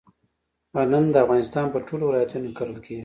[0.75, 2.99] غنم د افغانستان په ټولو ولایتونو کې کرل کیږي.